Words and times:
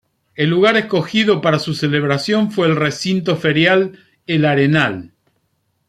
El 0.33 0.49
lugar 0.49 0.77
escogido 0.77 1.41
para 1.41 1.59
su 1.59 1.75
celebración 1.75 2.49
fue 2.49 2.65
el 2.65 2.75
Recinto 2.75 3.37
Ferial 3.37 3.99
El 4.25 4.45
Arenal. 4.45 5.13